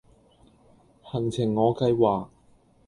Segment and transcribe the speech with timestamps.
[1.03, 2.29] 行程我計劃